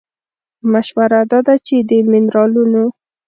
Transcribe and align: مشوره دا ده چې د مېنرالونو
مشوره 0.71 1.21
دا 1.31 1.39
ده 1.47 1.55
چې 1.67 1.75
د 1.89 1.91
مېنرالونو 2.11 2.83